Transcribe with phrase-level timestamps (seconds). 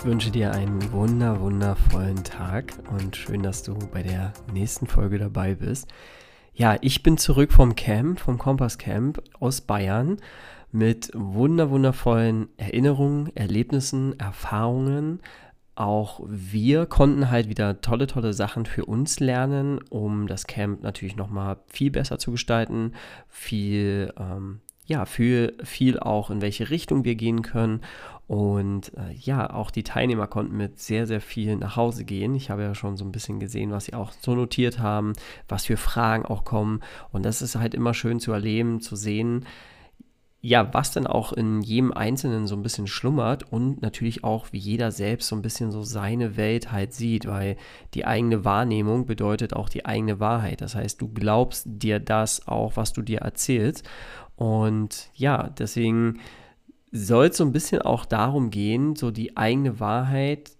[0.00, 5.18] Ich wünsche dir einen wunder, wundervollen Tag und schön, dass du bei der nächsten Folge
[5.18, 5.88] dabei bist.
[6.54, 10.16] Ja, ich bin zurück vom Camp, vom Kompass Camp aus Bayern
[10.72, 15.20] mit wunder, wundervollen Erinnerungen, Erlebnissen, Erfahrungen.
[15.74, 21.16] Auch wir konnten halt wieder tolle, tolle Sachen für uns lernen, um das Camp natürlich
[21.16, 22.94] nochmal viel besser zu gestalten,
[23.28, 27.80] viel ähm, ja, für viel auch, in welche Richtung wir gehen können.
[28.26, 32.34] Und äh, ja, auch die Teilnehmer konnten mit sehr, sehr viel nach Hause gehen.
[32.34, 35.12] Ich habe ja schon so ein bisschen gesehen, was sie auch so notiert haben,
[35.48, 36.80] was für Fragen auch kommen.
[37.12, 39.46] Und das ist halt immer schön zu erleben, zu sehen,
[40.42, 44.58] ja, was dann auch in jedem Einzelnen so ein bisschen schlummert und natürlich auch, wie
[44.58, 47.56] jeder selbst so ein bisschen so seine Welt halt sieht, weil
[47.92, 50.62] die eigene Wahrnehmung bedeutet auch die eigene Wahrheit.
[50.62, 53.86] Das heißt, du glaubst dir das auch, was du dir erzählst.
[54.40, 56.18] Und ja, deswegen
[56.92, 60.52] soll es so ein bisschen auch darum gehen, so die eigene Wahrheit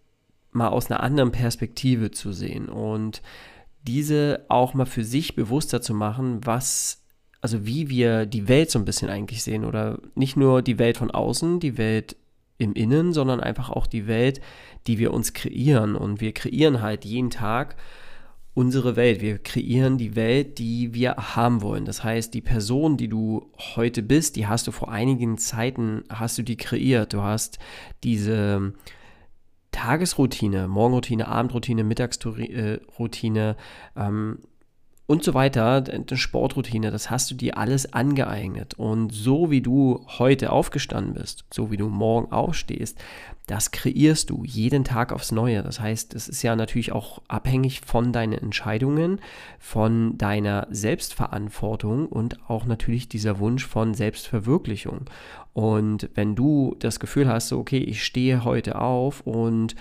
[0.52, 3.22] mal aus einer anderen Perspektive zu sehen und
[3.82, 7.02] diese auch mal für sich bewusster zu machen, was,
[7.40, 10.98] also wie wir die Welt so ein bisschen eigentlich sehen oder nicht nur die Welt
[10.98, 12.16] von außen, die Welt
[12.58, 14.42] im Innen, sondern einfach auch die Welt,
[14.88, 15.96] die wir uns kreieren.
[15.96, 17.76] Und wir kreieren halt jeden Tag
[18.54, 19.20] unsere Welt.
[19.20, 21.84] Wir kreieren die Welt, die wir haben wollen.
[21.84, 26.38] Das heißt, die Person, die du heute bist, die hast du vor einigen Zeiten, hast
[26.38, 27.12] du die kreiert.
[27.12, 27.58] Du hast
[28.02, 28.72] diese
[29.72, 33.56] Tagesroutine, Morgenroutine, Abendroutine, Mittagsroutine,
[33.96, 34.38] ähm,
[35.10, 38.74] und so weiter, eine Sportroutine, das hast du dir alles angeeignet.
[38.74, 42.96] Und so wie du heute aufgestanden bist, so wie du morgen aufstehst,
[43.48, 45.64] das kreierst du jeden Tag aufs Neue.
[45.64, 49.20] Das heißt, es ist ja natürlich auch abhängig von deinen Entscheidungen,
[49.58, 55.06] von deiner Selbstverantwortung und auch natürlich dieser Wunsch von Selbstverwirklichung.
[55.52, 59.74] Und wenn du das Gefühl hast, so, okay, ich stehe heute auf und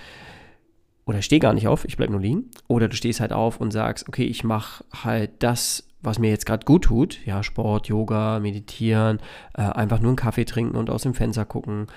[1.09, 2.51] oder steh gar nicht auf, ich bleib nur liegen.
[2.67, 6.45] Oder du stehst halt auf und sagst, okay, ich mache halt das, was mir jetzt
[6.45, 7.25] gerade gut tut.
[7.25, 9.17] Ja, Sport, Yoga, Meditieren,
[9.55, 11.87] äh, einfach nur einen Kaffee trinken und aus dem Fenster gucken.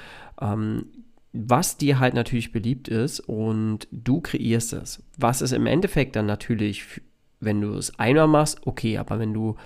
[0.40, 0.86] Ähm,
[1.34, 5.02] was dir halt natürlich beliebt ist und du kreierst es.
[5.18, 7.02] Was ist im Endeffekt dann natürlich,
[7.38, 9.56] wenn du es einmal machst, okay, aber wenn du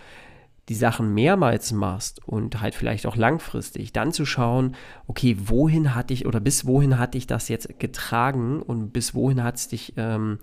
[0.69, 4.75] die Sachen mehrmals machst und halt vielleicht auch langfristig, dann zu schauen,
[5.06, 9.43] okay, wohin hatte ich oder bis wohin hatte ich das jetzt getragen und bis wohin
[9.44, 10.38] hat es dich, ähm,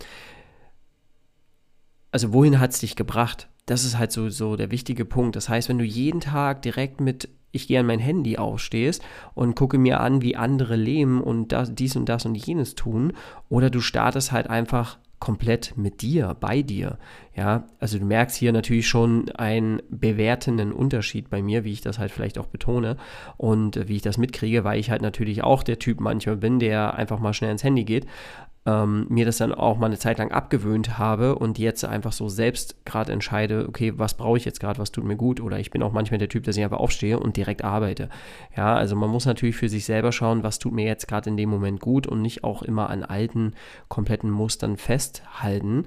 [2.11, 3.49] also wohin hat es dich gebracht?
[3.65, 5.35] Das ist halt so, so der wichtige Punkt.
[5.35, 9.03] Das heißt, wenn du jeden Tag direkt mit ich gehe an mein Handy aufstehst
[9.35, 13.13] und gucke mir an, wie andere leben und das, dies und das und jenes tun,
[13.47, 16.97] oder du startest halt einfach komplett mit dir, bei dir.
[17.33, 21.97] Ja, also du merkst hier natürlich schon einen bewertenden Unterschied bei mir, wie ich das
[21.97, 22.97] halt vielleicht auch betone
[23.37, 26.59] und äh, wie ich das mitkriege, weil ich halt natürlich auch der Typ manchmal bin,
[26.59, 28.05] der einfach mal schnell ins Handy geht
[28.65, 32.29] ähm, mir das dann auch mal eine Zeit lang abgewöhnt habe und jetzt einfach so
[32.29, 35.71] selbst gerade entscheide, okay, was brauche ich jetzt gerade, was tut mir gut oder ich
[35.71, 38.09] bin auch manchmal der Typ, dass ich einfach aufstehe und direkt arbeite.
[38.55, 41.37] Ja, also man muss natürlich für sich selber schauen, was tut mir jetzt gerade in
[41.37, 43.53] dem Moment gut und nicht auch immer an alten,
[43.89, 45.85] kompletten Mustern festhalten.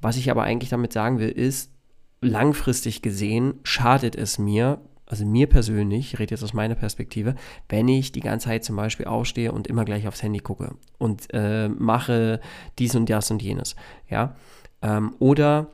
[0.00, 1.72] Was ich aber eigentlich damit sagen will, ist,
[2.20, 7.34] langfristig gesehen schadet es mir, also mir persönlich, ich rede jetzt aus meiner Perspektive,
[7.68, 11.28] wenn ich die ganze Zeit zum Beispiel aufstehe und immer gleich aufs Handy gucke und
[11.32, 12.40] äh, mache
[12.78, 13.74] dies und das und jenes,
[14.08, 14.36] ja,
[14.82, 15.68] ähm, oder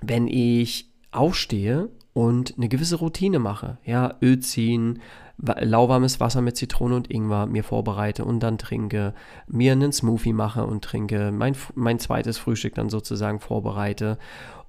[0.00, 5.00] wenn ich aufstehe und eine gewisse Routine mache, ja, Öl ziehen,
[5.38, 9.12] lauwarmes Wasser mit Zitrone und Ingwer mir vorbereite und dann trinke,
[9.48, 14.18] mir einen Smoothie mache und trinke, mein, mein zweites Frühstück dann sozusagen vorbereite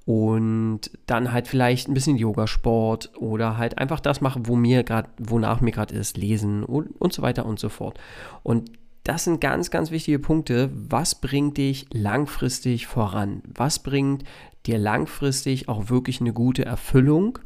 [0.06, 5.10] und dann halt vielleicht ein bisschen Yogasport oder halt einfach das machen, wo mir gerade,
[5.18, 7.98] wonach mir gerade ist, lesen und, und so weiter und so fort.
[8.44, 8.72] Und
[9.04, 10.70] das sind ganz, ganz wichtige Punkte.
[10.74, 13.42] Was bringt dich langfristig voran?
[13.46, 14.24] Was bringt
[14.66, 17.40] dir langfristig auch wirklich eine gute Erfüllung?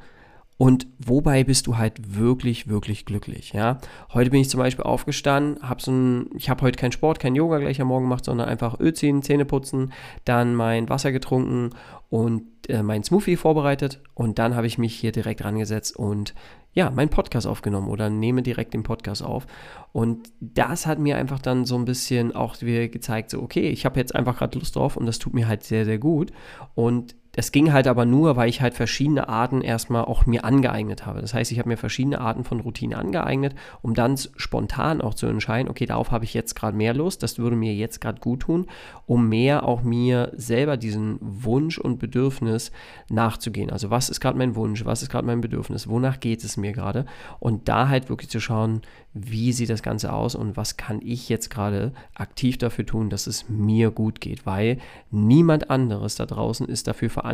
[0.58, 3.78] Und wobei bist du halt wirklich, wirklich glücklich, ja?
[4.12, 7.36] Heute bin ich zum Beispiel aufgestanden, hab so ein, ich habe heute keinen Sport, kein
[7.36, 9.94] Yoga gleich am Morgen gemacht, sondern einfach Öl ziehen, Zähne putzen,
[10.26, 11.70] dann mein Wasser getrunken
[12.10, 16.34] und äh, mein Smoothie vorbereitet und dann habe ich mich hier direkt rangesetzt und
[16.74, 19.48] ja, meinen Podcast aufgenommen oder nehme direkt den Podcast auf.
[19.94, 23.84] Und das hat mir einfach dann so ein bisschen auch wieder gezeigt, so, okay, ich
[23.86, 26.32] habe jetzt einfach gerade Lust drauf und das tut mir halt sehr, sehr gut.
[26.76, 31.06] Und das ging halt aber nur, weil ich halt verschiedene Arten erstmal auch mir angeeignet
[31.06, 31.22] habe.
[31.22, 33.54] Das heißt, ich habe mir verschiedene Arten von Routine angeeignet,
[33.84, 37.38] um dann spontan auch zu entscheiden, okay, darauf habe ich jetzt gerade mehr Lust, das
[37.38, 38.66] würde mir jetzt gerade gut tun,
[39.06, 42.72] um mehr auch mir selber diesen Wunsch und Bedürfnis
[43.08, 43.70] nachzugehen.
[43.70, 46.72] Also was ist gerade mein Wunsch, was ist gerade mein Bedürfnis, wonach geht es mir
[46.72, 47.06] gerade?
[47.38, 48.82] Und da halt wirklich zu schauen,
[49.14, 53.28] wie sieht das Ganze aus und was kann ich jetzt gerade aktiv dafür tun, dass
[53.28, 54.80] es mir gut geht, weil
[55.12, 57.27] niemand anderes da draußen ist dafür verantwortlich,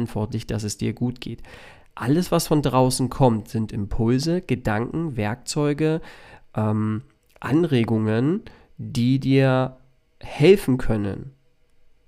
[0.47, 1.41] dass es dir gut geht.
[1.95, 6.01] Alles, was von draußen kommt, sind Impulse, Gedanken, Werkzeuge,
[6.55, 7.03] ähm,
[7.39, 8.41] Anregungen,
[8.77, 9.77] die dir
[10.19, 11.31] helfen können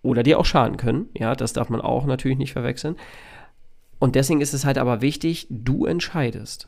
[0.02, 1.10] oder dir auch schaden können.
[1.18, 2.96] Ja, das darf man auch natürlich nicht verwechseln.
[4.00, 6.68] Und deswegen ist es halt aber wichtig, du entscheidest.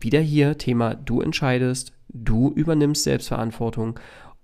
[0.00, 3.98] Wieder hier Thema, du entscheidest, du übernimmst Selbstverantwortung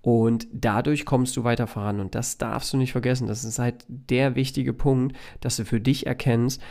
[0.05, 1.99] und dadurch kommst du weiter voran.
[1.99, 3.25] Und das darfst du nicht vergessen.
[3.25, 6.61] Das ist halt der wichtige Punkt, dass du für dich erkennst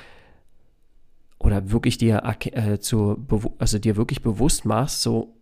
[1.41, 2.23] oder wirklich dir,
[2.53, 3.27] äh, zu,
[3.59, 5.35] also dir wirklich bewusst machst, so,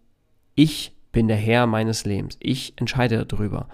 [0.54, 2.38] ich bin der Herr meines Lebens.
[2.40, 3.68] Ich entscheide darüber.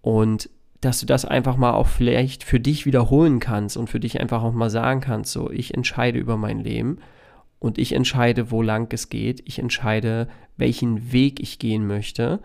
[0.00, 0.50] Und
[0.80, 4.42] dass du das einfach mal auch vielleicht für dich wiederholen kannst und für dich einfach
[4.42, 6.98] auch mal sagen kannst, so, ich entscheide über mein Leben
[7.60, 9.40] und ich entscheide, wo lang es geht.
[9.46, 10.26] Ich entscheide,
[10.56, 12.40] welchen Weg ich gehen möchte.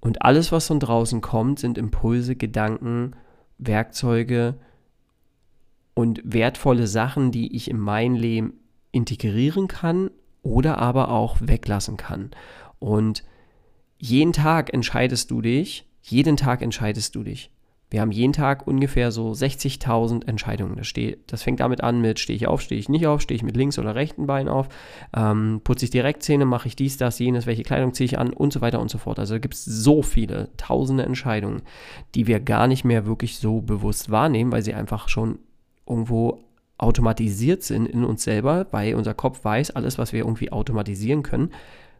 [0.00, 3.16] Und alles, was von draußen kommt, sind Impulse, Gedanken,
[3.58, 4.54] Werkzeuge
[5.94, 8.54] und wertvolle Sachen, die ich in mein Leben
[8.92, 10.10] integrieren kann
[10.42, 12.30] oder aber auch weglassen kann.
[12.78, 13.24] Und
[13.98, 17.50] jeden Tag entscheidest du dich, jeden Tag entscheidest du dich.
[17.90, 20.76] Wir haben jeden Tag ungefähr so 60.000 Entscheidungen.
[20.76, 23.36] Das, steht, das fängt damit an mit, stehe ich auf, stehe ich nicht auf, stehe
[23.36, 24.68] ich mit links oder rechten Bein auf,
[25.16, 28.32] ähm, putze ich direkt Zähne, mache ich dies, das, jenes, welche Kleidung ziehe ich an
[28.32, 29.18] und so weiter und so fort.
[29.18, 31.62] Also da gibt es so viele, tausende Entscheidungen,
[32.14, 35.38] die wir gar nicht mehr wirklich so bewusst wahrnehmen, weil sie einfach schon
[35.86, 36.40] irgendwo
[36.76, 41.50] automatisiert sind in uns selber, weil unser Kopf weiß, alles, was wir irgendwie automatisieren können,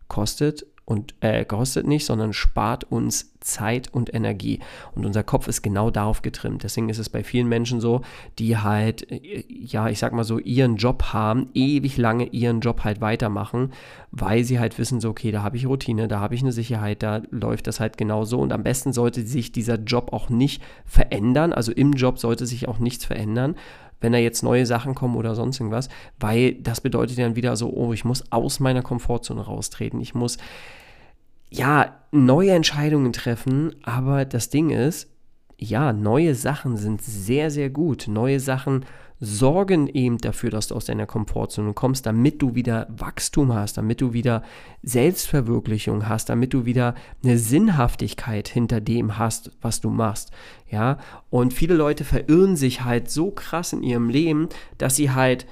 [0.06, 4.60] kostet und äh, kostet nicht, sondern spart uns Zeit und Energie.
[4.94, 6.62] Und unser Kopf ist genau darauf getrimmt.
[6.62, 8.00] Deswegen ist es bei vielen Menschen so,
[8.38, 12.84] die halt, äh, ja, ich sag mal so, ihren Job haben, ewig lange ihren Job
[12.84, 13.72] halt weitermachen,
[14.12, 17.02] weil sie halt wissen, so, okay, da habe ich Routine, da habe ich eine Sicherheit,
[17.02, 18.40] da läuft das halt genau so.
[18.40, 21.52] Und am besten sollte sich dieser Job auch nicht verändern.
[21.52, 23.56] Also im Job sollte sich auch nichts verändern
[24.00, 27.70] wenn da jetzt neue Sachen kommen oder sonst irgendwas, weil das bedeutet dann wieder so,
[27.70, 30.38] oh, ich muss aus meiner Komfortzone raustreten, ich muss
[31.50, 35.08] ja neue Entscheidungen treffen, aber das Ding ist,
[35.58, 38.06] ja, neue Sachen sind sehr, sehr gut.
[38.06, 38.84] Neue Sachen
[39.20, 44.00] sorgen eben dafür, dass du aus deiner Komfortzone kommst, damit du wieder Wachstum hast, damit
[44.00, 44.42] du wieder
[44.82, 46.94] Selbstverwirklichung hast, damit du wieder
[47.24, 50.30] eine Sinnhaftigkeit hinter dem hast, was du machst.
[50.70, 50.98] Ja,
[51.30, 55.46] und viele Leute verirren sich halt so krass in ihrem Leben, dass sie halt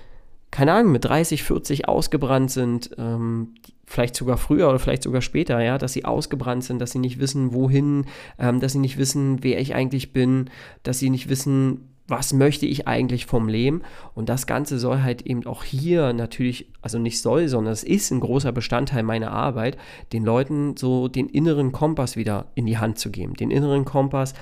[0.50, 3.54] keine Ahnung, mit 30, 40 ausgebrannt sind, ähm,
[3.84, 7.18] vielleicht sogar früher oder vielleicht sogar später, ja, dass sie ausgebrannt sind, dass sie nicht
[7.20, 8.06] wissen, wohin,
[8.38, 10.50] ähm, dass sie nicht wissen, wer ich eigentlich bin,
[10.82, 13.82] dass sie nicht wissen, was möchte ich eigentlich vom Leben?
[14.14, 18.10] Und das Ganze soll halt eben auch hier natürlich, also nicht soll, sondern es ist
[18.10, 19.76] ein großer Bestandteil meiner Arbeit,
[20.12, 23.34] den Leuten so den inneren Kompass wieder in die Hand zu geben.
[23.34, 24.34] Den inneren Kompass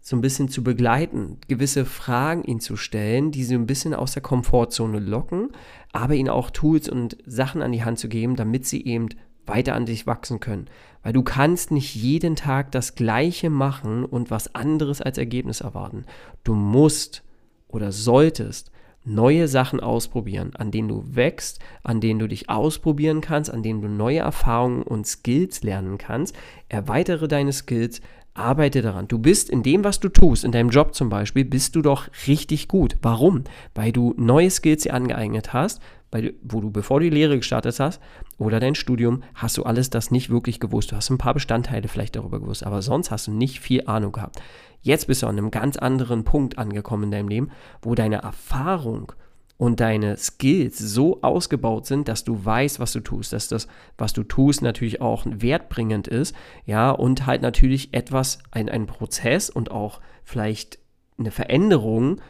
[0.00, 4.12] so ein bisschen zu begleiten, gewisse Fragen ihnen zu stellen, die sie ein bisschen aus
[4.12, 5.50] der Komfortzone locken,
[5.92, 9.08] aber ihnen auch Tools und Sachen an die Hand zu geben, damit sie eben
[9.48, 10.66] weiter an sich wachsen können.
[11.02, 16.04] Weil du kannst nicht jeden Tag das Gleiche machen und was anderes als Ergebnis erwarten.
[16.44, 17.22] Du musst
[17.68, 18.70] oder solltest
[19.04, 23.80] neue Sachen ausprobieren, an denen du wächst, an denen du dich ausprobieren kannst, an denen
[23.80, 26.36] du neue Erfahrungen und Skills lernen kannst.
[26.68, 28.00] Erweitere deine Skills,
[28.34, 29.08] arbeite daran.
[29.08, 32.08] Du bist in dem, was du tust, in deinem Job zum Beispiel, bist du doch
[32.26, 32.96] richtig gut.
[33.02, 33.44] Warum?
[33.74, 37.78] Weil du neue Skills dir angeeignet hast, weil, wo du, bevor du die Lehre gestartet
[37.80, 38.00] hast
[38.38, 40.92] oder dein Studium, hast du alles das nicht wirklich gewusst.
[40.92, 44.12] Du hast ein paar Bestandteile vielleicht darüber gewusst, aber sonst hast du nicht viel Ahnung
[44.12, 44.40] gehabt.
[44.80, 47.50] Jetzt bist du an einem ganz anderen Punkt angekommen in deinem Leben,
[47.82, 49.12] wo deine Erfahrung
[49.56, 53.66] und deine Skills so ausgebaut sind, dass du weißt, was du tust, dass das,
[53.98, 59.50] was du tust, natürlich auch wertbringend ist, ja, und halt natürlich etwas, ein, ein Prozess
[59.50, 60.78] und auch vielleicht
[61.18, 62.20] eine Veränderung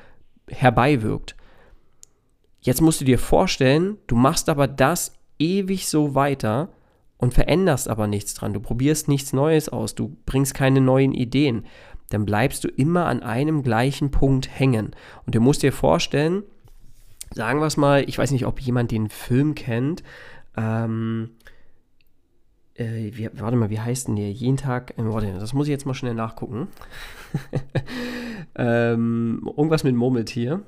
[0.49, 1.37] herbeiwirkt.
[2.61, 6.71] Jetzt musst du dir vorstellen, du machst aber das ewig so weiter
[7.17, 8.53] und veränderst aber nichts dran.
[8.53, 11.67] Du probierst nichts Neues aus, du bringst keine neuen Ideen.
[12.11, 14.95] Dann bleibst du immer an einem gleichen Punkt hängen.
[15.27, 16.43] Und du musst dir vorstellen,
[17.35, 20.03] sagen wir es mal, ich weiß nicht, ob jemand den Film kennt.
[20.57, 21.31] Ähm,
[22.75, 24.31] äh, wie, warte mal, wie heißt denn der?
[24.31, 26.69] Jeden Tag, äh, warte, das muss ich jetzt mal schnell nachgucken.
[28.55, 30.63] ähm, irgendwas mit Murmeltier.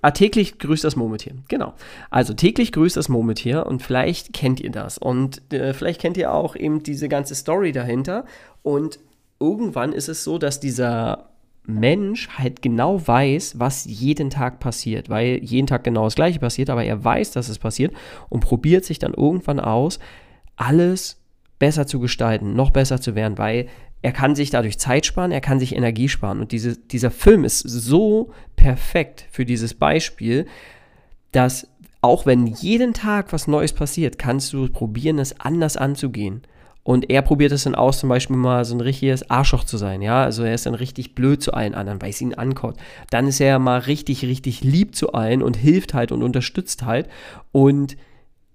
[0.00, 1.34] Ah, täglich grüßt das Murmeltier.
[1.48, 1.74] Genau.
[2.10, 4.98] Also täglich grüßt das Murmeltier und vielleicht kennt ihr das.
[4.98, 8.24] Und äh, vielleicht kennt ihr auch eben diese ganze Story dahinter.
[8.62, 8.98] Und
[9.38, 11.28] irgendwann ist es so, dass dieser
[11.64, 16.70] Mensch halt genau weiß, was jeden Tag passiert, weil jeden Tag genau das gleiche passiert,
[16.70, 17.94] aber er weiß, dass es passiert
[18.28, 20.00] und probiert sich dann irgendwann aus,
[20.56, 21.20] alles
[21.60, 23.68] besser zu gestalten, noch besser zu werden, weil
[24.02, 26.40] er kann sich dadurch Zeit sparen, er kann sich Energie sparen.
[26.40, 30.46] Und diese, dieser Film ist so perfekt für dieses Beispiel,
[31.30, 31.68] dass
[32.00, 36.42] auch wenn jeden Tag was Neues passiert, kannst du probieren, es anders anzugehen.
[36.84, 40.02] Und er probiert es dann aus, zum Beispiel mal so ein richtiges Arschloch zu sein,
[40.02, 40.24] ja.
[40.24, 42.76] Also er ist dann richtig blöd zu allen anderen, weil es ihn ankommt.
[43.10, 47.08] Dann ist er mal richtig, richtig lieb zu allen und hilft halt und unterstützt halt.
[47.52, 47.96] Und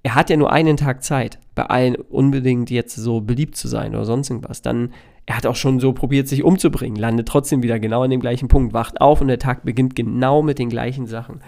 [0.04, 3.96] er hat ja nur einen Tag Zeit, bei allen unbedingt jetzt so beliebt zu sein
[3.96, 4.62] oder sonst irgendwas.
[4.62, 4.92] Dann
[5.28, 8.48] er hat auch schon so probiert, sich umzubringen, landet trotzdem wieder genau an dem gleichen
[8.48, 11.42] Punkt, wacht auf und der Tag beginnt genau mit den gleichen Sachen.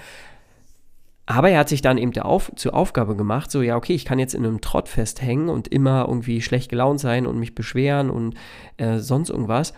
[1.25, 4.19] Aber er hat sich dann eben Auf zur Aufgabe gemacht, so ja, okay, ich kann
[4.19, 8.35] jetzt in einem Trott festhängen und immer irgendwie schlecht gelaunt sein und mich beschweren und
[8.77, 9.73] äh, sonst irgendwas.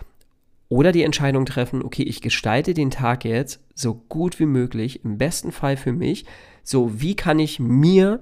[0.67, 5.20] Oder die Entscheidung treffen, okay, ich gestalte den Tag jetzt so gut wie möglich, im
[5.20, 6.25] besten Fall für mich.
[6.63, 8.22] So, wie kann ich mir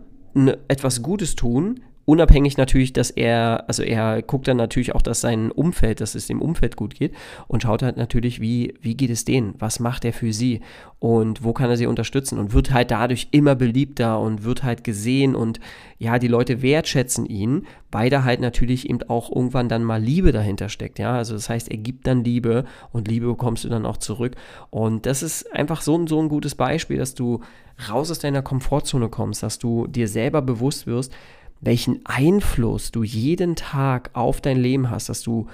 [0.67, 5.51] etwas Gutes tun, Unabhängig natürlich, dass er, also er guckt dann natürlich auch, dass sein
[5.51, 7.13] Umfeld, dass es dem Umfeld gut geht
[7.47, 10.61] und schaut halt natürlich, wie, wie geht es denen, was macht er für sie?
[10.97, 12.39] Und wo kann er sie unterstützen?
[12.39, 15.59] Und wird halt dadurch immer beliebter und wird halt gesehen und
[15.99, 20.31] ja, die Leute wertschätzen ihn, weil da halt natürlich eben auch irgendwann dann mal Liebe
[20.31, 23.85] dahinter steckt, ja, also das heißt, er gibt dann Liebe und Liebe bekommst du dann
[23.85, 24.35] auch zurück.
[24.71, 27.41] Und das ist einfach so, so ein gutes Beispiel, dass du
[27.87, 31.13] raus aus deiner Komfortzone kommst, dass du dir selber bewusst wirst,
[31.61, 35.47] welchen Einfluss du jeden Tag auf dein Leben hast, dass du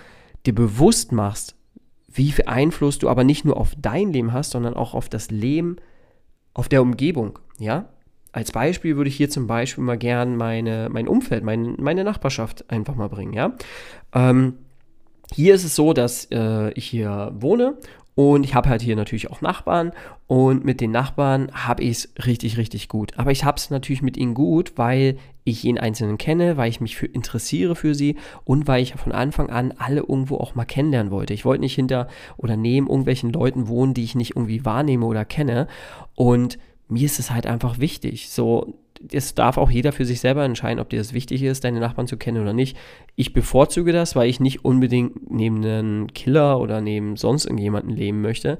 [0.45, 1.55] dir bewusst machst,
[2.12, 5.31] wie viel Einfluss du aber nicht nur auf dein Leben hast, sondern auch auf das
[5.31, 5.77] Leben
[6.53, 7.89] auf der Umgebung, ja?
[8.31, 12.69] Als Beispiel würde ich hier zum Beispiel mal gern meine, mein Umfeld, mein, meine Nachbarschaft
[12.69, 13.53] einfach mal bringen, ja?
[14.13, 14.55] Ähm,
[15.33, 17.77] hier ist es so, dass äh, ich hier wohne
[18.13, 19.91] und ich habe halt hier natürlich auch Nachbarn
[20.27, 23.17] und mit den Nachbarn habe ich es richtig, richtig gut.
[23.17, 26.82] Aber ich habe es natürlich mit ihnen gut, weil ich jeden Einzelnen kenne, weil ich
[26.82, 30.66] mich für interessiere für sie und weil ich von Anfang an alle irgendwo auch mal
[30.66, 31.34] kennenlernen wollte.
[31.34, 35.24] Ich wollte nicht hinter oder neben irgendwelchen Leuten wohnen, die ich nicht irgendwie wahrnehme oder
[35.24, 35.68] kenne.
[36.16, 36.58] Und
[36.90, 38.30] mir ist es halt einfach wichtig.
[38.30, 38.80] So,
[39.12, 42.08] es darf auch jeder für sich selber entscheiden, ob dir das wichtig ist, deine Nachbarn
[42.08, 42.75] zu kennen oder nicht.
[43.16, 48.22] Ich bevorzuge das, weil ich nicht unbedingt neben einem Killer oder neben sonst irgendjemanden leben
[48.22, 48.58] möchte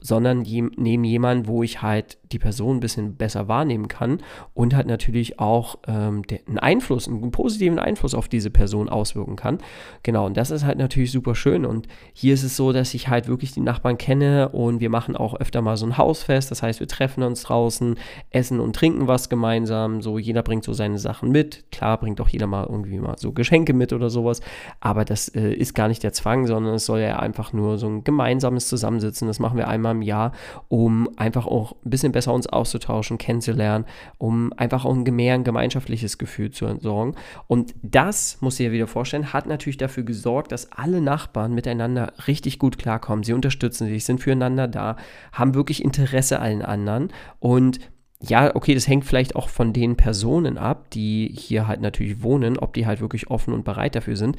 [0.00, 4.18] sondern neben jemanden, wo ich halt die Person ein bisschen besser wahrnehmen kann
[4.54, 9.58] und halt natürlich auch ähm, einen Einfluss, einen positiven Einfluss auf diese Person auswirken kann.
[10.02, 11.66] Genau, und das ist halt natürlich super schön.
[11.66, 15.16] Und hier ist es so, dass ich halt wirklich die Nachbarn kenne und wir machen
[15.16, 16.50] auch öfter mal so ein Hausfest.
[16.50, 17.96] Das heißt, wir treffen uns draußen,
[18.30, 20.00] essen und trinken was gemeinsam.
[20.00, 21.64] So, jeder bringt so seine Sachen mit.
[21.72, 24.40] Klar bringt auch jeder mal irgendwie mal so Geschenke mit oder sowas.
[24.78, 27.88] Aber das äh, ist gar nicht der Zwang, sondern es soll ja einfach nur so
[27.88, 29.26] ein gemeinsames Zusammensitzen.
[29.26, 30.32] Das machen wir einmal im Jahr,
[30.68, 33.84] um einfach auch ein bisschen besser uns auszutauschen, kennenzulernen,
[34.18, 37.14] um einfach auch ein mehr ein gemeinschaftliches Gefühl zu entsorgen.
[37.46, 42.12] Und das, muss ich ja wieder vorstellen, hat natürlich dafür gesorgt, dass alle Nachbarn miteinander
[42.26, 43.24] richtig gut klarkommen.
[43.24, 44.96] Sie unterstützen sich, sind füreinander da,
[45.32, 47.08] haben wirklich Interesse allen anderen
[47.38, 47.80] und
[48.22, 52.58] ja, okay, das hängt vielleicht auch von den Personen ab, die hier halt natürlich wohnen,
[52.58, 54.36] ob die halt wirklich offen und bereit dafür sind.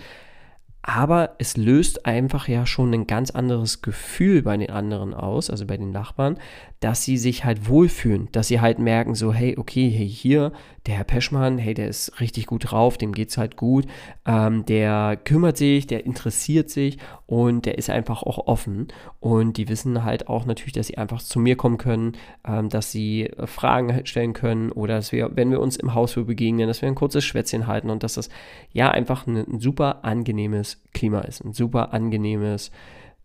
[0.84, 5.66] Aber es löst einfach ja schon ein ganz anderes Gefühl bei den anderen aus, also
[5.66, 6.38] bei den Nachbarn,
[6.82, 10.52] dass sie sich halt wohlfühlen, dass sie halt merken, so, hey, okay, hey, hier,
[10.88, 13.86] der Herr Peschmann, hey, der ist richtig gut drauf, dem geht's halt gut,
[14.26, 16.98] ähm, der kümmert sich, der interessiert sich
[17.28, 18.88] und der ist einfach auch offen.
[19.20, 22.14] Und die wissen halt auch natürlich, dass sie einfach zu mir kommen können,
[22.48, 26.16] ähm, dass sie äh, Fragen stellen können oder dass wir, wenn wir uns im Haus
[26.16, 28.30] begegnen, dass wir ein kurzes Schwätzchen halten und dass das
[28.74, 32.72] ja einfach ein, ein super angenehmes Klima ist, ein super angenehmes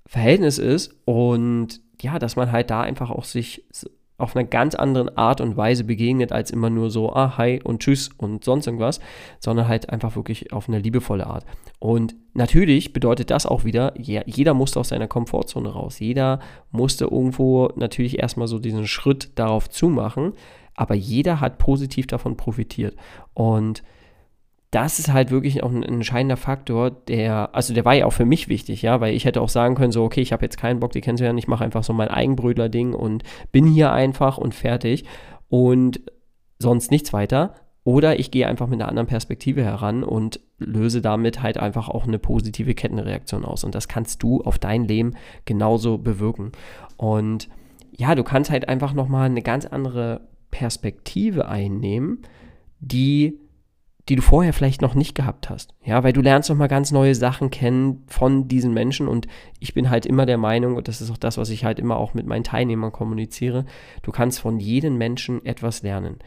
[0.04, 3.64] Verhältnis ist und ja, dass man halt da einfach auch sich
[4.18, 7.80] auf einer ganz anderen Art und Weise begegnet, als immer nur so, ah, hi und
[7.82, 9.00] tschüss und sonst irgendwas,
[9.40, 11.44] sondern halt einfach wirklich auf eine liebevolle Art.
[11.78, 15.98] Und natürlich bedeutet das auch wieder, jeder musste aus seiner Komfortzone raus.
[15.98, 20.32] Jeder musste irgendwo natürlich erstmal so diesen Schritt darauf zumachen,
[20.74, 22.96] aber jeder hat positiv davon profitiert.
[23.34, 23.82] Und
[24.76, 28.26] das ist halt wirklich auch ein entscheidender Faktor, der, also der war ja auch für
[28.26, 30.80] mich wichtig, ja, weil ich hätte auch sagen können, so, okay, ich habe jetzt keinen
[30.80, 35.06] Bock, die kennenzulernen, ich mache einfach so mein Eigenbrödler-Ding und bin hier einfach und fertig
[35.48, 36.02] und
[36.58, 37.54] sonst nichts weiter.
[37.84, 42.06] Oder ich gehe einfach mit einer anderen Perspektive heran und löse damit halt einfach auch
[42.06, 43.64] eine positive Kettenreaktion aus.
[43.64, 45.14] Und das kannst du auf dein Leben
[45.46, 46.52] genauso bewirken.
[46.98, 47.48] Und
[47.92, 52.22] ja, du kannst halt einfach nochmal eine ganz andere Perspektive einnehmen,
[52.80, 53.38] die
[54.08, 55.74] die du vorher vielleicht noch nicht gehabt hast.
[55.84, 59.26] Ja, weil du lernst nochmal ganz neue Sachen kennen von diesen Menschen und
[59.58, 61.96] ich bin halt immer der Meinung, und das ist auch das, was ich halt immer
[61.96, 63.64] auch mit meinen Teilnehmern kommuniziere,
[64.02, 66.18] du kannst von jedem Menschen etwas lernen.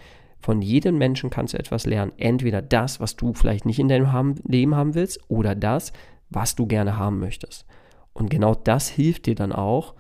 [0.41, 2.13] Von jedem Menschen kannst du etwas lernen.
[2.17, 5.91] Entweder das, was du vielleicht nicht in deinem Leben haben willst, oder das,
[6.29, 7.65] was du gerne haben möchtest.
[8.13, 9.95] Und genau das hilft dir dann auch,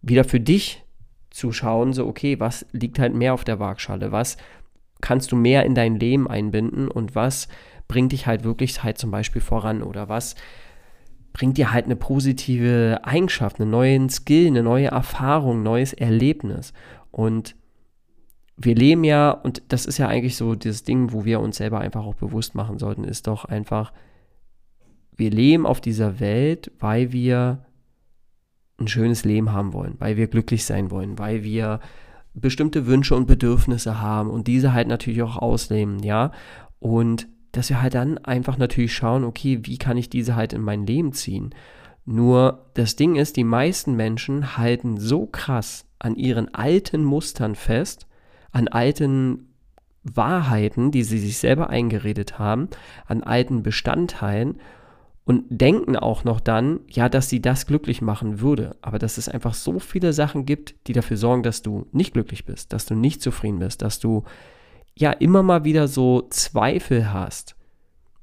[0.00, 0.84] wieder für dich
[1.30, 4.12] zu schauen, so, okay, was liegt halt mehr auf der Waagschale?
[4.12, 4.36] Was
[5.02, 7.48] kannst du mehr in dein Leben einbinden und was
[7.88, 10.34] bringt dich halt wirklich halt zum Beispiel voran oder was
[11.34, 16.72] bringt dir halt eine positive Eigenschaft, einen neuen Skill, eine neue Erfahrung, neues Erlebnis.
[17.10, 17.54] Und
[18.56, 21.80] wir leben ja, und das ist ja eigentlich so das Ding, wo wir uns selber
[21.80, 23.92] einfach auch bewusst machen sollten, ist doch einfach,
[25.16, 27.64] wir leben auf dieser Welt, weil wir
[28.78, 31.80] ein schönes Leben haben wollen, weil wir glücklich sein wollen, weil wir
[32.34, 36.32] bestimmte Wünsche und Bedürfnisse haben und diese halt natürlich auch ausleben, ja.
[36.78, 40.62] Und dass wir halt dann einfach natürlich schauen, okay, wie kann ich diese halt in
[40.62, 41.54] mein Leben ziehen?
[42.04, 48.06] Nur das Ding ist, die meisten Menschen halten so krass an ihren alten Mustern fest,
[48.50, 49.52] an alten
[50.02, 52.68] Wahrheiten, die sie sich selber eingeredet haben,
[53.06, 54.58] an alten Bestandteilen
[55.24, 59.28] und denken auch noch dann, ja, dass sie das glücklich machen würde, aber dass es
[59.28, 62.94] einfach so viele Sachen gibt, die dafür sorgen, dass du nicht glücklich bist, dass du
[62.94, 64.24] nicht zufrieden bist, dass du
[64.94, 67.56] ja immer mal wieder so Zweifel hast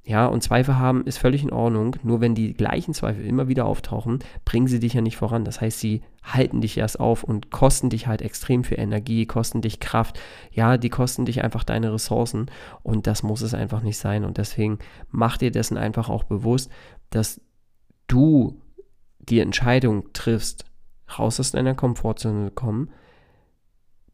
[0.10, 1.96] ja, und Zweifel haben ist völlig in Ordnung.
[2.02, 5.46] Nur wenn die gleichen Zweifel immer wieder auftauchen, bringen sie dich ja nicht voran.
[5.46, 9.62] Das heißt, sie halten dich erst auf und kosten dich halt extrem viel Energie, kosten
[9.62, 10.20] dich Kraft.
[10.52, 12.50] Ja, die kosten dich einfach deine Ressourcen.
[12.82, 14.26] Und das muss es einfach nicht sein.
[14.26, 14.80] Und deswegen
[15.12, 16.72] mach dir dessen einfach auch bewusst,
[17.12, 17.40] dass
[18.08, 18.60] du
[19.20, 20.66] die Entscheidung triffst,
[21.20, 22.90] raus aus deiner Komfortzone zu kommen,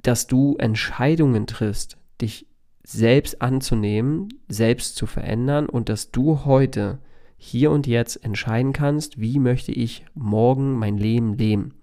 [0.01, 2.47] dass du Entscheidungen triffst, dich
[2.85, 6.99] selbst anzunehmen, selbst zu verändern und dass du heute,
[7.37, 11.73] hier und jetzt entscheiden kannst, wie möchte ich morgen mein Leben leben.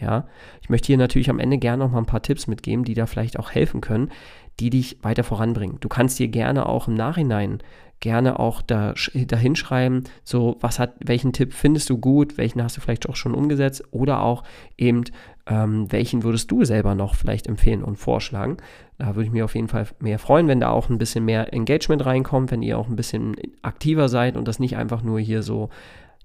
[0.00, 0.26] Ja,
[0.60, 3.06] ich möchte hier natürlich am Ende gerne noch mal ein paar Tipps mitgeben, die da
[3.06, 4.10] vielleicht auch helfen können,
[4.58, 5.78] die dich weiter voranbringen.
[5.80, 7.58] Du kannst dir gerne auch im Nachhinein
[8.02, 12.76] gerne auch da, da hinschreiben, so was hat, welchen Tipp findest du gut, welchen hast
[12.76, 14.42] du vielleicht auch schon umgesetzt oder auch
[14.76, 15.04] eben,
[15.46, 18.58] ähm, welchen würdest du selber noch vielleicht empfehlen und vorschlagen.
[18.98, 21.52] Da würde ich mich auf jeden Fall mehr freuen, wenn da auch ein bisschen mehr
[21.52, 25.42] Engagement reinkommt, wenn ihr auch ein bisschen aktiver seid und das nicht einfach nur hier
[25.42, 25.70] so,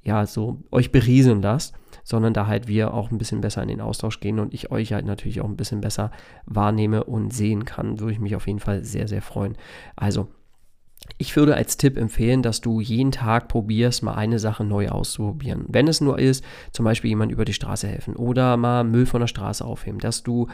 [0.04, 3.82] ja, so euch berieseln lasst, sondern da halt wir auch ein bisschen besser in den
[3.82, 6.12] Austausch gehen und ich euch halt natürlich auch ein bisschen besser
[6.46, 9.58] wahrnehme und sehen kann, würde ich mich auf jeden Fall sehr, sehr freuen.
[9.96, 10.28] Also,
[11.18, 15.66] ich würde als Tipp empfehlen, dass du jeden Tag probierst, mal eine Sache neu auszuprobieren.
[15.68, 19.22] Wenn es nur ist, zum Beispiel jemand über die Straße helfen oder mal Müll von
[19.22, 20.48] der Straße aufheben, dass du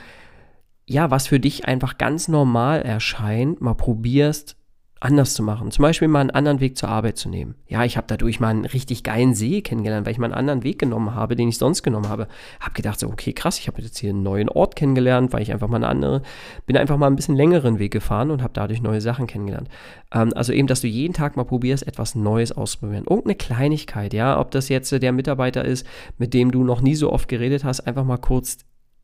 [0.86, 4.58] ja, was für dich einfach ganz normal erscheint, mal probierst,
[5.04, 5.70] anders zu machen.
[5.72, 7.56] Zum Beispiel mal einen anderen Weg zur Arbeit zu nehmen.
[7.68, 10.64] Ja, ich habe dadurch mal einen richtig geilen See kennengelernt, weil ich mal einen anderen
[10.64, 12.28] Weg genommen habe, den ich sonst genommen habe.
[12.62, 15.52] Habe gedacht so, okay, krass, ich habe jetzt hier einen neuen Ort kennengelernt, weil ich
[15.52, 16.22] einfach mal eine andere,
[16.66, 19.68] bin einfach mal ein bisschen längeren Weg gefahren und habe dadurch neue Sachen kennengelernt.
[20.14, 23.06] Ähm, also eben, dass du jeden Tag mal probierst, etwas Neues auszuprobieren.
[23.06, 25.86] Irgendeine Kleinigkeit, ja, ob das jetzt der Mitarbeiter ist,
[26.18, 28.60] mit dem du noch nie so oft geredet hast, einfach mal kurz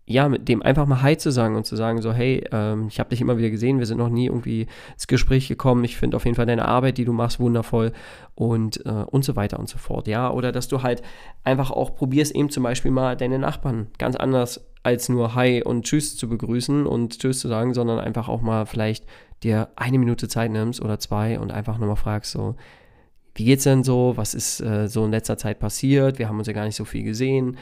[0.09, 2.99] ja, mit dem einfach mal Hi zu sagen und zu sagen, so, hey, ähm, ich
[2.99, 6.17] habe dich immer wieder gesehen, wir sind noch nie irgendwie ins Gespräch gekommen, ich finde
[6.17, 7.91] auf jeden Fall deine Arbeit, die du machst, wundervoll
[8.33, 11.03] und, äh, und so weiter und so fort, ja, oder dass du halt
[11.43, 15.85] einfach auch probierst, eben zum Beispiel mal deine Nachbarn ganz anders als nur Hi und
[15.85, 19.05] Tschüss zu begrüßen und Tschüss zu sagen, sondern einfach auch mal vielleicht
[19.43, 22.55] dir eine Minute Zeit nimmst oder zwei und einfach nochmal fragst, so,
[23.35, 24.13] wie geht's denn so?
[24.15, 26.17] Was ist äh, so in letzter Zeit passiert?
[26.17, 27.57] Wir haben uns ja gar nicht so viel gesehen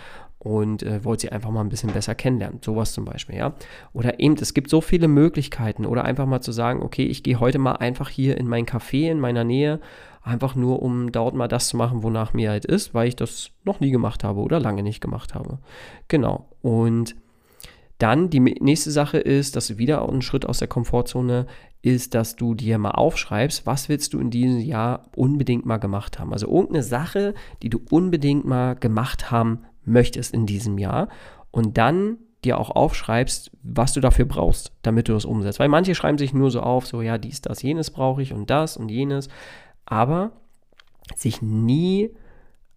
[0.47, 2.59] und äh, wollt sie einfach mal ein bisschen besser kennenlernen.
[2.63, 3.53] Sowas zum Beispiel, ja.
[3.91, 5.85] Oder eben, es gibt so viele Möglichkeiten.
[5.85, 9.11] Oder einfach mal zu sagen, okay, ich gehe heute mal einfach hier in mein Café
[9.11, 9.81] in meiner Nähe,
[10.23, 13.51] einfach nur, um dort mal das zu machen, wonach mir halt ist, weil ich das
[13.65, 15.59] noch nie gemacht habe oder lange nicht gemacht habe.
[16.07, 16.47] Genau.
[16.61, 17.17] Und
[17.97, 21.45] dann die nächste Sache ist, dass du wieder einen Schritt aus der Komfortzone
[21.81, 26.19] ist, dass du dir mal aufschreibst, was willst du in diesem Jahr unbedingt mal gemacht
[26.19, 26.31] haben.
[26.31, 27.33] Also irgendeine Sache,
[27.63, 31.09] die du unbedingt mal gemacht haben möchtest in diesem Jahr
[31.51, 35.59] und dann dir auch aufschreibst, was du dafür brauchst, damit du es umsetzt.
[35.59, 38.49] Weil manche schreiben sich nur so auf, so ja, dies, das, jenes brauche ich und
[38.49, 39.27] das und jenes,
[39.85, 40.31] aber
[41.15, 42.11] sich nie,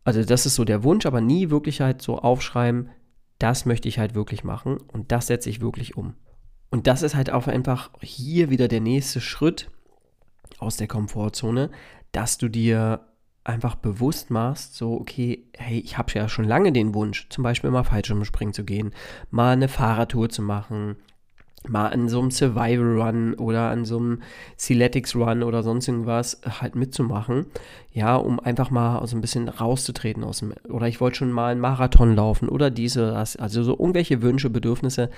[0.04, 2.88] also das ist so der Wunsch, aber nie wirklich halt so aufschreiben,
[3.38, 6.14] das möchte ich halt wirklich machen und das setze ich wirklich um.
[6.70, 9.68] Und das ist halt auch einfach hier wieder der nächste Schritt
[10.58, 11.70] aus der Komfortzone,
[12.12, 13.00] dass du dir
[13.44, 17.70] einfach bewusst machst, so, okay, hey, ich habe ja schon lange den Wunsch, zum Beispiel
[17.70, 18.92] mal Fallschirmspringen zu gehen,
[19.30, 20.96] mal eine Fahrradtour zu machen,
[21.68, 24.22] mal an so einem Survival Run oder an so einem
[24.56, 27.46] Celetics Run oder sonst irgendwas halt mitzumachen,
[27.92, 31.52] ja, um einfach mal so ein bisschen rauszutreten aus dem, oder ich wollte schon mal
[31.52, 35.10] einen Marathon laufen oder diese, das, also so irgendwelche Wünsche, Bedürfnisse,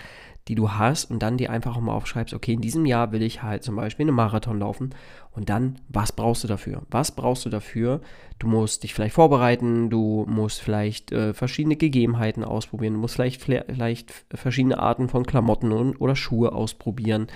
[0.48, 3.22] die du hast und dann dir einfach auch mal aufschreibst, okay, in diesem Jahr will
[3.22, 4.90] ich halt zum Beispiel einen Marathon laufen
[5.31, 6.83] und dann, was brauchst du dafür?
[6.90, 8.00] Was brauchst du dafür?
[8.38, 13.40] Du musst dich vielleicht vorbereiten, du musst vielleicht äh, verschiedene Gegebenheiten ausprobieren, du musst vielleicht,
[13.40, 17.28] vielleicht verschiedene Arten von Klamotten und, oder Schuhe ausprobieren,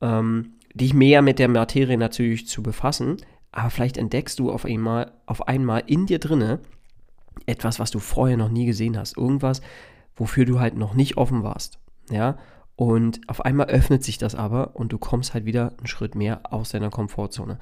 [0.00, 3.16] ähm, dich mehr mit der Materie natürlich zu befassen,
[3.50, 6.60] aber vielleicht entdeckst du auf einmal, auf einmal in dir drinne
[7.46, 9.60] etwas, was du vorher noch nie gesehen hast, irgendwas,
[10.14, 11.80] wofür du halt noch nicht offen warst
[12.12, 12.36] ja,
[12.76, 16.52] und auf einmal öffnet sich das aber und du kommst halt wieder einen Schritt mehr
[16.52, 17.58] aus deiner Komfortzone.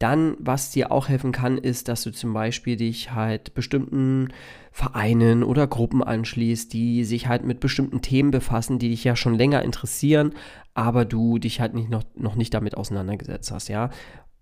[0.00, 4.28] Dann, was dir auch helfen kann, ist, dass du zum Beispiel dich halt bestimmten
[4.72, 9.36] Vereinen oder Gruppen anschließt, die sich halt mit bestimmten Themen befassen, die dich ja schon
[9.36, 10.32] länger interessieren,
[10.74, 13.90] aber du dich halt nicht noch, noch nicht damit auseinandergesetzt hast, ja.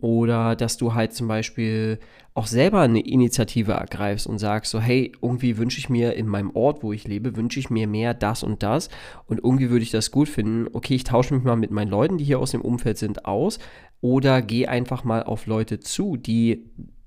[0.04, 1.98] Oder dass du halt zum Beispiel
[2.34, 6.50] auch selber eine Initiative ergreifst und sagst so, hey, irgendwie wünsche ich mir in meinem
[6.50, 8.90] Ort, wo ich lebe, wünsche ich mir mehr das und das
[9.28, 10.68] und irgendwie würde ich das gut finden.
[10.70, 13.58] Okay, ich tausche mich mal mit meinen Leuten, die hier aus dem Umfeld sind, aus
[14.02, 16.66] oder geh einfach mal auf Leute zu, die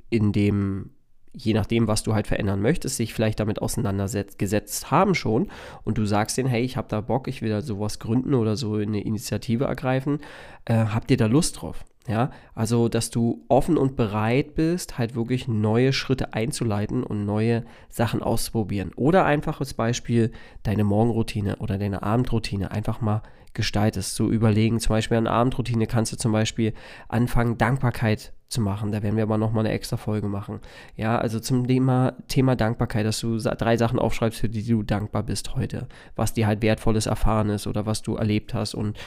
[0.09, 0.89] in dem
[1.33, 5.49] je nachdem, was du halt verändern möchtest, sich vielleicht damit auseinandergesetzt haben schon
[5.83, 8.55] und du sagst denen, hey, ich habe da Bock, ich will da sowas gründen oder
[8.55, 10.17] so eine Initiative ergreifen,
[10.65, 11.85] äh, habt ihr da Lust drauf?
[12.07, 17.65] Ja, also, dass du offen und bereit bist, halt wirklich neue Schritte einzuleiten und neue
[17.89, 18.93] Sachen auszuprobieren.
[18.95, 20.31] Oder einfach als Beispiel
[20.63, 24.15] deine Morgenroutine oder deine Abendroutine einfach mal gestaltest.
[24.15, 26.73] Zu überlegen, zum Beispiel an Abendroutine kannst du zum Beispiel
[27.09, 28.93] anfangen, Dankbarkeit zu machen.
[28.93, 30.61] Da werden wir aber nochmal eine extra Folge machen.
[30.95, 35.23] Ja, also zum Thema, Thema Dankbarkeit, dass du drei Sachen aufschreibst, für die du dankbar
[35.23, 35.87] bist heute.
[36.15, 38.97] Was dir halt wertvolles erfahren ist oder was du erlebt hast und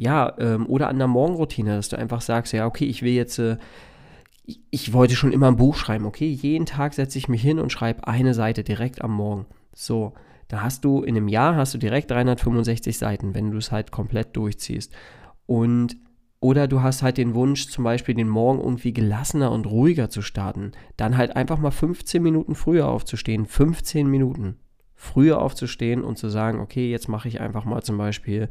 [0.00, 3.38] ja, ähm, oder an der Morgenroutine, dass du einfach sagst, ja, okay, ich will jetzt,
[3.38, 3.58] äh,
[4.70, 7.70] ich wollte schon immer ein Buch schreiben, okay, jeden Tag setze ich mich hin und
[7.70, 9.44] schreibe eine Seite direkt am Morgen.
[9.74, 10.14] So,
[10.48, 13.92] da hast du in einem Jahr hast du direkt 365 Seiten, wenn du es halt
[13.92, 14.90] komplett durchziehst.
[15.44, 15.98] Und
[16.40, 20.22] oder du hast halt den Wunsch, zum Beispiel den Morgen irgendwie gelassener und ruhiger zu
[20.22, 20.72] starten.
[20.96, 23.44] Dann halt einfach mal 15 Minuten früher aufzustehen.
[23.44, 24.56] 15 Minuten
[24.94, 28.48] früher aufzustehen und zu sagen, okay, jetzt mache ich einfach mal zum Beispiel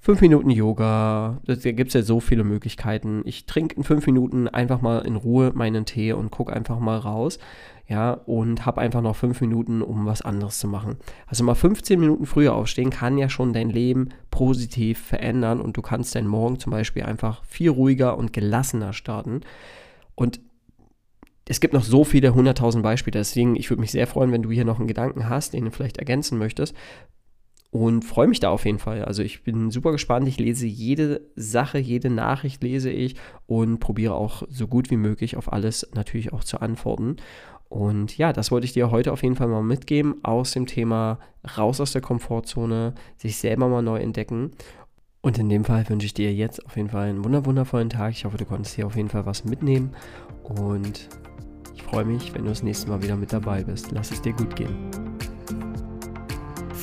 [0.00, 3.22] fünf Minuten Yoga, da gibt es ja so viele Möglichkeiten.
[3.24, 6.98] Ich trinke in fünf Minuten einfach mal in Ruhe meinen Tee und gucke einfach mal
[6.98, 7.38] raus,
[7.88, 10.96] ja, und habe einfach noch fünf Minuten, um was anderes zu machen.
[11.26, 15.82] Also mal 15 Minuten früher aufstehen kann ja schon dein Leben positiv verändern und du
[15.82, 19.42] kannst deinen Morgen zum Beispiel einfach viel ruhiger und gelassener starten.
[20.16, 20.40] Und
[21.48, 24.50] es gibt noch so viele hunderttausend Beispiele, deswegen ich würde mich sehr freuen, wenn du
[24.50, 26.74] hier noch einen Gedanken hast, den du vielleicht ergänzen möchtest
[27.76, 29.04] und freue mich da auf jeden Fall.
[29.04, 30.26] Also ich bin super gespannt.
[30.28, 35.36] Ich lese jede Sache, jede Nachricht lese ich und probiere auch so gut wie möglich
[35.36, 37.16] auf alles natürlich auch zu antworten.
[37.68, 41.18] Und ja, das wollte ich dir heute auf jeden Fall mal mitgeben aus dem Thema
[41.58, 44.52] raus aus der Komfortzone, sich selber mal neu entdecken.
[45.20, 48.12] Und in dem Fall wünsche ich dir jetzt auf jeden Fall einen wundervollen Tag.
[48.12, 49.90] Ich hoffe, du konntest hier auf jeden Fall was mitnehmen.
[50.44, 51.08] Und
[51.74, 53.90] ich freue mich, wenn du das nächste Mal wieder mit dabei bist.
[53.90, 55.05] Lass es dir gut gehen.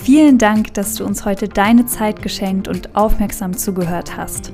[0.03, 4.51] Vielen Dank, dass du uns heute deine Zeit geschenkt und aufmerksam zugehört hast.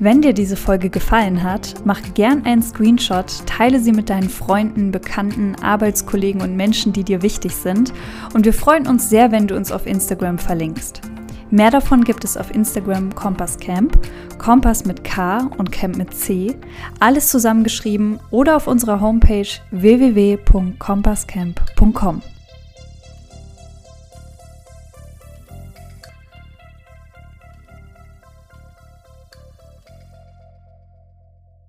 [0.00, 4.90] Wenn dir diese Folge gefallen hat, mach gern einen Screenshot, teile sie mit deinen Freunden,
[4.90, 7.92] Bekannten, Arbeitskollegen und Menschen, die dir wichtig sind.
[8.34, 11.02] Und wir freuen uns sehr, wenn du uns auf Instagram verlinkst.
[11.52, 13.96] Mehr davon gibt es auf Instagram Kompass Camp,
[14.36, 16.56] Kompass mit K und Camp mit C,
[16.98, 22.22] alles zusammengeschrieben oder auf unserer Homepage www.kompasscamp.com.